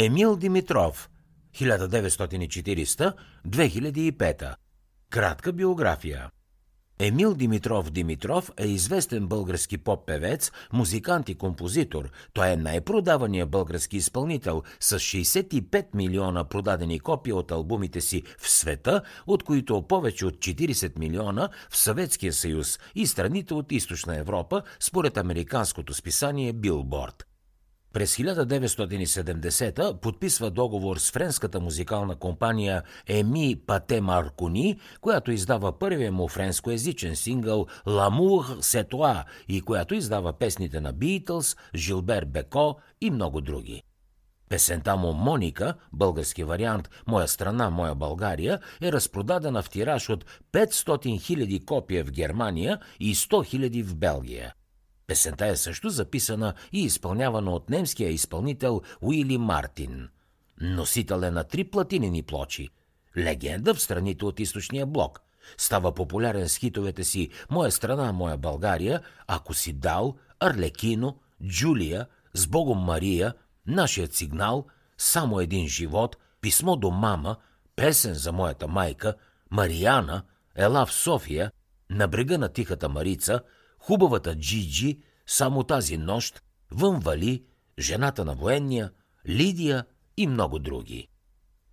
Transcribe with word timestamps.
Емил 0.00 0.36
Димитров 0.36 1.10
1940-2005 1.56 4.54
Кратка 5.10 5.52
биография 5.52 6.30
Емил 6.98 7.34
Димитров 7.34 7.90
Димитров 7.90 8.50
е 8.56 8.66
известен 8.66 9.26
български 9.26 9.78
поп-певец, 9.78 10.52
музикант 10.72 11.28
и 11.28 11.34
композитор. 11.34 12.10
Той 12.32 12.48
е 12.48 12.56
най-продавания 12.56 13.46
български 13.46 13.96
изпълнител 13.96 14.62
с 14.80 14.98
65 14.98 15.86
милиона 15.94 16.44
продадени 16.44 17.00
копия 17.00 17.36
от 17.36 17.50
албумите 17.50 18.00
си 18.00 18.22
в 18.38 18.48
света, 18.48 19.02
от 19.26 19.42
които 19.42 19.82
повече 19.82 20.26
от 20.26 20.34
40 20.34 20.98
милиона 20.98 21.48
в 21.70 21.76
Съветския 21.76 22.32
съюз 22.32 22.78
и 22.94 23.06
страните 23.06 23.54
от 23.54 23.72
Източна 23.72 24.16
Европа, 24.16 24.62
според 24.80 25.16
американското 25.16 25.94
списание 25.94 26.52
Билборд. 26.52 27.27
През 27.92 28.16
1970 28.16 30.00
подписва 30.00 30.50
договор 30.50 30.96
с 30.96 31.10
френската 31.10 31.60
музикална 31.60 32.16
компания 32.16 32.82
Еми 33.06 33.56
Пате 33.66 34.00
Маркони, 34.00 34.78
която 35.00 35.32
издава 35.32 35.78
първия 35.78 36.12
му 36.12 36.28
френскоязичен 36.28 37.16
сингъл 37.16 37.66
«L'amour 37.86 38.60
c'est 38.60 38.90
toi» 38.90 39.24
и 39.48 39.60
която 39.60 39.94
издава 39.94 40.32
песните 40.32 40.80
на 40.80 40.94
Beatles, 40.94 41.58
Жилбер 41.74 42.24
Беко 42.24 42.76
и 43.00 43.10
много 43.10 43.40
други. 43.40 43.82
Песента 44.48 44.96
му 44.96 45.12
«Моника», 45.12 45.74
български 45.92 46.44
вариант 46.44 46.90
«Моя 47.06 47.28
страна, 47.28 47.70
моя 47.70 47.94
България» 47.94 48.60
е 48.82 48.92
разпродадена 48.92 49.62
в 49.62 49.70
тираж 49.70 50.08
от 50.08 50.24
500 50.52 50.66
000 50.66 51.64
копия 51.64 52.04
в 52.04 52.10
Германия 52.10 52.78
и 53.00 53.14
100 53.14 53.58
000 53.58 53.84
в 53.84 53.96
Белгия. 53.96 54.52
Песента 55.08 55.46
е 55.46 55.56
също 55.56 55.88
записана 55.88 56.54
и 56.72 56.82
изпълнявана 56.82 57.50
от 57.50 57.70
немския 57.70 58.10
изпълнител 58.10 58.82
Уили 59.00 59.38
Мартин. 59.38 60.08
Носител 60.60 61.22
е 61.22 61.30
на 61.30 61.44
три 61.44 61.64
платинени 61.64 62.22
плочи. 62.22 62.68
Легенда 63.16 63.74
в 63.74 63.82
страните 63.82 64.24
от 64.24 64.40
източния 64.40 64.86
блок. 64.86 65.20
Става 65.56 65.94
популярен 65.94 66.48
с 66.48 66.56
хитовете 66.56 67.04
си 67.04 67.30
«Моя 67.50 67.70
страна, 67.72 68.12
моя 68.12 68.36
България», 68.36 69.02
«Ако 69.26 69.54
си 69.54 69.72
дал», 69.72 70.16
«Арлекино», 70.40 71.18
«Джулия», 71.46 72.06
«С 72.34 72.46
Богом 72.46 72.78
Мария», 72.78 73.34
«Нашият 73.66 74.14
сигнал», 74.14 74.66
«Само 74.98 75.40
един 75.40 75.68
живот», 75.68 76.16
«Писмо 76.40 76.76
до 76.76 76.90
мама», 76.90 77.36
«Песен 77.76 78.14
за 78.14 78.32
моята 78.32 78.68
майка», 78.68 79.14
«Мариана», 79.50 80.22
«Ела 80.56 80.86
в 80.86 80.92
София», 80.92 81.52
«На 81.90 82.08
брега 82.08 82.38
на 82.38 82.48
тихата 82.48 82.88
Марица», 82.88 83.40
хубавата 83.78 84.36
Джиджи, 84.36 84.98
само 85.26 85.64
тази 85.64 85.96
нощ, 85.96 86.42
вън 86.70 87.00
вали, 87.00 87.44
жената 87.78 88.24
на 88.24 88.34
военния, 88.34 88.90
Лидия 89.28 89.84
и 90.16 90.26
много 90.26 90.58
други. 90.58 91.08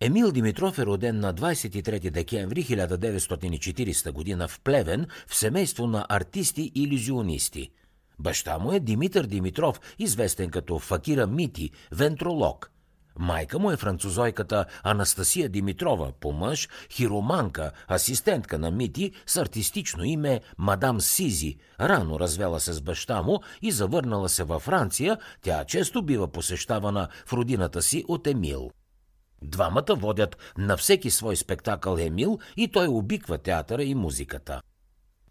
Емил 0.00 0.32
Димитров 0.32 0.78
е 0.78 0.86
роден 0.86 1.20
на 1.20 1.34
23 1.34 2.10
декември 2.10 2.64
1940 2.64 4.38
г. 4.38 4.48
в 4.48 4.60
Плевен 4.60 5.06
в 5.26 5.34
семейство 5.34 5.86
на 5.86 6.06
артисти-иллюзионисти. 6.08 7.70
Баща 8.18 8.58
му 8.58 8.72
е 8.72 8.80
Димитър 8.80 9.26
Димитров, 9.26 9.80
известен 9.98 10.50
като 10.50 10.78
Факира 10.78 11.26
Мити, 11.26 11.70
вентролог. 11.92 12.71
Майка 13.18 13.58
му 13.58 13.70
е 13.70 13.76
французойката 13.76 14.64
Анастасия 14.82 15.48
Димитрова, 15.48 16.12
по 16.20 16.32
мъж, 16.32 16.68
хироманка, 16.90 17.72
асистентка 17.90 18.58
на 18.58 18.70
Мити 18.70 19.12
с 19.26 19.36
артистично 19.36 20.04
име 20.04 20.40
Мадам 20.58 21.00
Сизи. 21.00 21.56
Рано 21.80 22.20
развела 22.20 22.60
се 22.60 22.72
с 22.72 22.80
баща 22.80 23.22
му 23.22 23.40
и 23.62 23.72
завърнала 23.72 24.28
се 24.28 24.44
във 24.44 24.62
Франция, 24.62 25.18
тя 25.42 25.64
често 25.64 26.02
бива 26.02 26.28
посещавана 26.28 27.08
в 27.26 27.32
родината 27.32 27.82
си 27.82 28.04
от 28.08 28.26
Емил. 28.26 28.70
Двамата 29.42 29.94
водят 29.96 30.36
на 30.58 30.76
всеки 30.76 31.10
свой 31.10 31.36
спектакъл 31.36 31.96
Емил 31.96 32.38
и 32.56 32.68
той 32.68 32.88
обиква 32.88 33.38
театъра 33.38 33.84
и 33.84 33.94
музиката. 33.94 34.60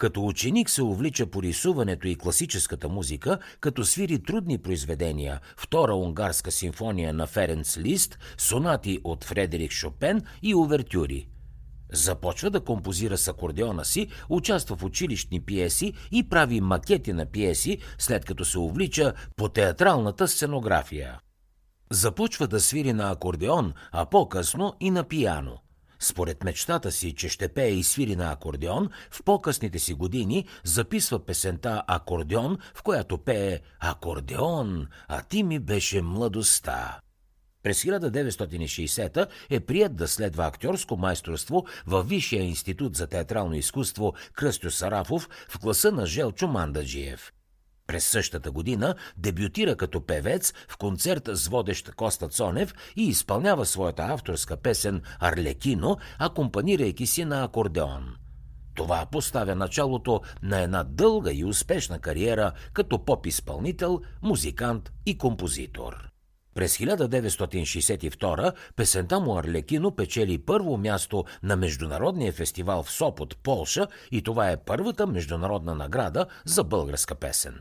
Като 0.00 0.26
ученик 0.26 0.70
се 0.70 0.82
увлича 0.82 1.26
по 1.26 1.42
рисуването 1.42 2.08
и 2.08 2.16
класическата 2.16 2.88
музика, 2.88 3.38
като 3.60 3.84
свири 3.84 4.22
трудни 4.22 4.58
произведения, 4.58 5.40
втора 5.56 5.94
унгарска 5.94 6.50
симфония 6.50 7.12
на 7.12 7.26
Ференц 7.26 7.78
Лист, 7.78 8.18
сонати 8.38 9.00
от 9.04 9.24
Фредерик 9.24 9.72
Шопен 9.72 10.22
и 10.42 10.54
увертюри. 10.54 11.28
Започва 11.92 12.50
да 12.50 12.60
композира 12.60 13.18
с 13.18 13.28
акордеона 13.28 13.84
си, 13.84 14.08
участва 14.28 14.76
в 14.76 14.84
училищни 14.84 15.40
пиеси 15.40 15.92
и 16.12 16.28
прави 16.28 16.60
макети 16.60 17.12
на 17.12 17.26
пиеси, 17.26 17.78
след 17.98 18.24
като 18.24 18.44
се 18.44 18.58
увлича 18.58 19.12
по 19.36 19.48
театралната 19.48 20.28
сценография. 20.28 21.20
Започва 21.90 22.46
да 22.46 22.60
свири 22.60 22.92
на 22.92 23.10
акордеон, 23.10 23.72
а 23.92 24.06
по-късно 24.06 24.74
и 24.80 24.90
на 24.90 25.04
пияно– 25.04 25.58
според 26.00 26.44
мечтата 26.44 26.92
си, 26.92 27.14
че 27.14 27.28
ще 27.28 27.48
пее 27.48 27.70
и 27.70 27.84
свири 27.84 28.16
на 28.16 28.32
акордеон, 28.32 28.90
в 29.10 29.22
по-късните 29.22 29.78
си 29.78 29.94
години 29.94 30.46
записва 30.64 31.26
песента 31.26 31.82
Акордеон, 31.86 32.58
в 32.74 32.82
която 32.82 33.18
пее 33.18 33.60
Акордеон, 33.80 34.86
а 35.08 35.22
ти 35.22 35.42
ми 35.42 35.58
беше 35.58 36.02
младостта. 36.02 37.00
През 37.62 37.82
1960 37.82 39.26
е 39.50 39.60
прият 39.60 39.96
да 39.96 40.08
следва 40.08 40.46
актьорско 40.46 40.96
майсторство 40.96 41.64
във 41.86 42.08
Висшия 42.08 42.42
институт 42.42 42.96
за 42.96 43.06
театрално 43.06 43.54
изкуство 43.54 44.14
Кръстю 44.32 44.70
Сарафов 44.70 45.28
в 45.48 45.58
класа 45.58 45.92
на 45.92 46.06
Желчо 46.06 46.48
Мандаджиев. 46.48 47.32
През 47.90 48.04
същата 48.04 48.50
година 48.50 48.94
дебютира 49.16 49.76
като 49.76 50.06
певец 50.06 50.52
в 50.68 50.76
концерт 50.76 51.28
с 51.32 51.48
водещ 51.48 51.90
Коста 51.94 52.28
Цонев 52.28 52.74
и 52.96 53.08
изпълнява 53.08 53.66
своята 53.66 54.02
авторска 54.02 54.56
песен 54.56 55.02
«Арлекино», 55.20 55.96
акомпанирайки 56.18 57.06
си 57.06 57.24
на 57.24 57.44
акордеон. 57.44 58.14
Това 58.74 59.06
поставя 59.12 59.54
началото 59.54 60.20
на 60.42 60.60
една 60.60 60.84
дълга 60.84 61.32
и 61.32 61.44
успешна 61.44 61.98
кариера 61.98 62.52
като 62.72 63.04
поп-изпълнител, 63.04 64.00
музикант 64.22 64.92
и 65.06 65.18
композитор. 65.18 66.10
През 66.54 66.78
1962 66.78 68.52
песента 68.76 69.20
му 69.20 69.38
Арлекино 69.38 69.96
печели 69.96 70.38
първо 70.38 70.76
място 70.76 71.24
на 71.42 71.56
Международния 71.56 72.32
фестивал 72.32 72.82
в 72.82 72.90
Сопот, 72.90 73.36
Полша 73.36 73.86
и 74.10 74.22
това 74.22 74.50
е 74.50 74.64
първата 74.64 75.06
международна 75.06 75.74
награда 75.74 76.26
за 76.44 76.64
българска 76.64 77.14
песен. 77.14 77.60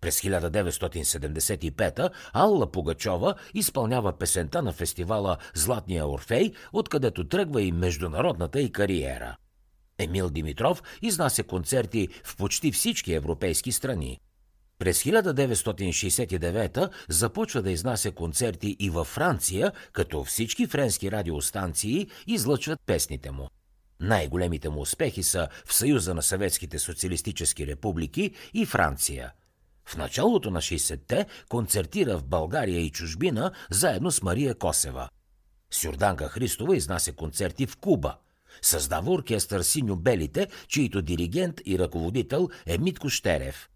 През 0.00 0.20
1975 0.20 2.10
Алла 2.32 2.72
Пугачова 2.72 3.34
изпълнява 3.54 4.18
песента 4.18 4.62
на 4.62 4.72
фестивала 4.72 5.36
Златния 5.54 6.08
Орфей, 6.08 6.52
откъдето 6.72 7.28
тръгва 7.28 7.62
и 7.62 7.72
международната 7.72 8.60
й 8.60 8.72
кариера. 8.72 9.36
Емил 9.98 10.30
Димитров 10.30 10.82
изнася 11.02 11.42
концерти 11.42 12.08
в 12.24 12.36
почти 12.36 12.72
всички 12.72 13.12
европейски 13.12 13.72
страни. 13.72 14.18
През 14.78 15.02
1969 15.02 16.90
започва 17.08 17.62
да 17.62 17.70
изнася 17.70 18.12
концерти 18.12 18.76
и 18.80 18.90
във 18.90 19.06
Франция, 19.06 19.72
като 19.92 20.24
всички 20.24 20.66
френски 20.66 21.12
радиостанции 21.12 22.06
излъчват 22.26 22.80
песните 22.86 23.30
му. 23.30 23.48
Най-големите 24.00 24.68
му 24.68 24.80
успехи 24.80 25.22
са 25.22 25.48
в 25.66 25.74
Съюза 25.74 26.14
на 26.14 26.22
съветските 26.22 26.78
социалистически 26.78 27.66
републики 27.66 28.30
и 28.54 28.66
Франция– 28.66 29.32
в 29.88 29.96
началото 29.96 30.50
на 30.50 30.60
60-те 30.60 31.26
концертира 31.48 32.18
в 32.18 32.24
България 32.24 32.80
и 32.80 32.90
чужбина 32.90 33.52
заедно 33.70 34.10
с 34.10 34.22
Мария 34.22 34.54
Косева. 34.54 35.08
Сюрданка 35.70 36.28
Христова 36.28 36.76
изнася 36.76 37.12
концерти 37.12 37.66
в 37.66 37.76
Куба. 37.76 38.16
Създава 38.62 39.10
оркестър 39.12 39.62
Синьо 39.62 39.96
Белите, 39.96 40.48
чийто 40.68 41.02
диригент 41.02 41.60
и 41.66 41.78
ръководител 41.78 42.48
е 42.66 42.78
Митко 42.78 43.08
Штерев. 43.08 43.68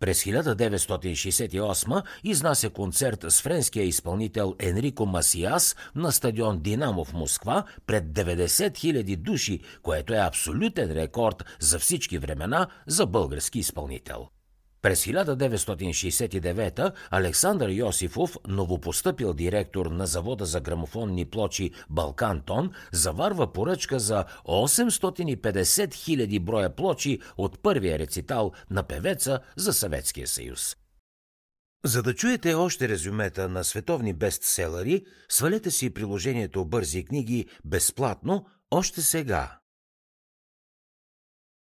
През 0.00 0.24
1968 0.24 2.02
изнася 2.24 2.70
концерт 2.70 3.24
с 3.28 3.42
френския 3.42 3.84
изпълнител 3.84 4.54
Енрико 4.58 5.06
Масиас 5.06 5.76
на 5.94 6.12
стадион 6.12 6.60
Динамо 6.60 7.04
в 7.04 7.12
Москва 7.12 7.64
пред 7.86 8.04
90 8.04 8.46
000 8.46 9.16
души, 9.16 9.60
което 9.82 10.14
е 10.14 10.18
абсолютен 10.18 10.92
рекорд 10.92 11.44
за 11.58 11.78
всички 11.78 12.18
времена 12.18 12.66
за 12.86 13.06
български 13.06 13.58
изпълнител. 13.58 14.28
През 14.82 15.04
1969 15.04 16.92
Александър 17.10 17.68
Йосифов, 17.68 18.36
новопостъпил 18.48 19.34
директор 19.34 19.86
на 19.86 20.06
завода 20.06 20.44
за 20.44 20.60
грамофонни 20.60 21.24
плочи 21.24 21.70
Балкантон, 21.90 22.70
заварва 22.92 23.52
поръчка 23.52 23.98
за 23.98 24.24
850 24.44 25.94
хиляди 25.94 26.38
броя 26.38 26.76
плочи 26.76 27.18
от 27.36 27.62
първия 27.62 27.98
рецитал 27.98 28.52
на 28.70 28.82
певеца 28.82 29.40
за 29.56 29.72
Съветския 29.72 30.26
съюз. 30.26 30.76
За 31.84 32.02
да 32.02 32.14
чуете 32.14 32.54
още 32.54 32.88
резюмета 32.88 33.48
на 33.48 33.64
световни 33.64 34.12
бестселери, 34.12 35.04
свалете 35.28 35.70
си 35.70 35.90
приложението 35.90 36.64
Бързи 36.64 37.04
книги 37.04 37.46
безплатно 37.64 38.46
още 38.70 39.02
сега. 39.02 39.59